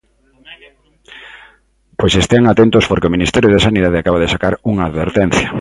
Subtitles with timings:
[1.99, 5.47] Pois estean atentos porque o Ministerio de Sanidade acaba de sacar unha advertencia.